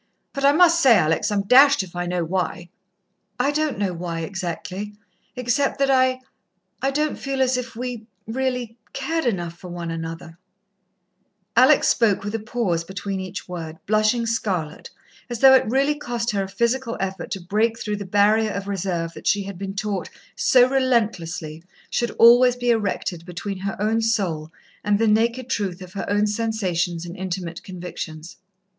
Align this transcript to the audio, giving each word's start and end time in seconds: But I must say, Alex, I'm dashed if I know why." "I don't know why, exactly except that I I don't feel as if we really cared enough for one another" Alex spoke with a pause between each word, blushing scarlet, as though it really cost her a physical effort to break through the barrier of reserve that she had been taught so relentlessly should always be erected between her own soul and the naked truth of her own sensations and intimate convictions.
But 0.33 0.43
I 0.43 0.51
must 0.51 0.81
say, 0.81 0.97
Alex, 0.97 1.31
I'm 1.31 1.43
dashed 1.43 1.83
if 1.83 1.95
I 1.95 2.07
know 2.07 2.25
why." 2.25 2.69
"I 3.39 3.51
don't 3.51 3.77
know 3.77 3.93
why, 3.93 4.21
exactly 4.21 4.93
except 5.35 5.77
that 5.77 5.91
I 5.91 6.21
I 6.81 6.89
don't 6.89 7.19
feel 7.19 7.39
as 7.39 7.55
if 7.55 7.75
we 7.75 8.07
really 8.25 8.77
cared 8.93 9.25
enough 9.27 9.55
for 9.59 9.67
one 9.67 9.91
another" 9.91 10.39
Alex 11.63 11.87
spoke 11.87 12.23
with 12.23 12.33
a 12.33 12.39
pause 12.39 12.83
between 12.83 13.19
each 13.19 13.47
word, 13.47 13.77
blushing 13.85 14.25
scarlet, 14.25 14.89
as 15.29 15.37
though 15.41 15.53
it 15.53 15.69
really 15.69 15.93
cost 15.93 16.31
her 16.31 16.45
a 16.45 16.49
physical 16.49 16.97
effort 16.99 17.29
to 17.29 17.39
break 17.39 17.77
through 17.77 17.97
the 17.97 18.03
barrier 18.03 18.49
of 18.49 18.67
reserve 18.67 19.13
that 19.13 19.27
she 19.27 19.43
had 19.43 19.59
been 19.59 19.75
taught 19.75 20.09
so 20.35 20.67
relentlessly 20.67 21.61
should 21.91 22.09
always 22.17 22.55
be 22.55 22.71
erected 22.71 23.23
between 23.23 23.59
her 23.59 23.79
own 23.79 24.01
soul 24.01 24.51
and 24.83 24.97
the 24.97 25.05
naked 25.07 25.47
truth 25.47 25.79
of 25.79 25.93
her 25.93 26.09
own 26.09 26.25
sensations 26.25 27.05
and 27.05 27.15
intimate 27.15 27.61
convictions. 27.61 28.37